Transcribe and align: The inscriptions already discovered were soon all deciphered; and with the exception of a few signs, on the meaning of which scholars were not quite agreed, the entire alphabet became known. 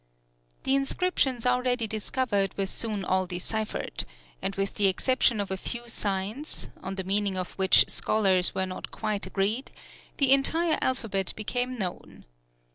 The 0.63 0.73
inscriptions 0.73 1.45
already 1.45 1.85
discovered 1.85 2.57
were 2.57 2.65
soon 2.65 3.05
all 3.05 3.27
deciphered; 3.27 4.03
and 4.41 4.55
with 4.55 4.73
the 4.73 4.87
exception 4.87 5.39
of 5.39 5.51
a 5.51 5.57
few 5.57 5.87
signs, 5.87 6.69
on 6.81 6.95
the 6.95 7.03
meaning 7.03 7.37
of 7.37 7.51
which 7.51 7.87
scholars 7.87 8.55
were 8.55 8.65
not 8.65 8.89
quite 8.89 9.27
agreed, 9.27 9.69
the 10.17 10.31
entire 10.31 10.79
alphabet 10.81 11.33
became 11.35 11.77
known. 11.77 12.25